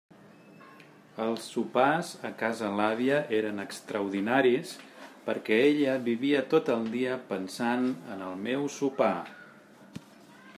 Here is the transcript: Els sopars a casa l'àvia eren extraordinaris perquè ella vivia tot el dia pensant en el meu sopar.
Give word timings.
Els 1.25 1.49
sopars 1.55 2.09
a 2.29 2.31
casa 2.39 2.71
l'àvia 2.79 3.19
eren 3.41 3.65
extraordinaris 3.65 4.71
perquè 5.29 5.61
ella 5.67 5.95
vivia 6.09 6.41
tot 6.55 6.73
el 6.77 6.89
dia 6.97 7.19
pensant 7.35 7.89
en 8.17 8.25
el 8.31 8.43
meu 8.49 8.67
sopar. 8.79 9.15